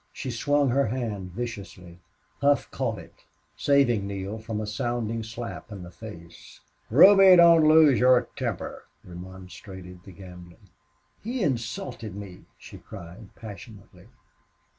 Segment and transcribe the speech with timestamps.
[0.11, 1.99] She swung her hand viciously.
[2.41, 3.13] Hough caught it,
[3.55, 6.59] saving Neale from a sounding slap in the face.
[6.89, 10.57] "Ruby, don't lose your temper," remonstrated the gambler.
[11.21, 14.07] "He insulted me!" she cried, passionately.